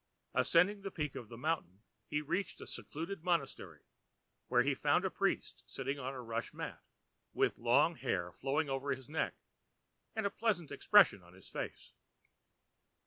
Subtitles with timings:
[0.33, 3.81] Ascending a peak of the mountain he reached a secluded monastery
[4.47, 6.81] where he found a priest sitting on a rush mat,
[7.33, 9.35] with long hair flowing over his neck,
[10.15, 11.93] and a pleasant expression on his face.